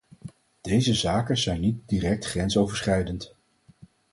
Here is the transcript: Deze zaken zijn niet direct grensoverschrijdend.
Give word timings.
Deze 0.61 0.93
zaken 0.93 1.37
zijn 1.37 1.61
niet 1.61 1.81
direct 1.87 2.25
grensoverschrijdend. 2.25 3.35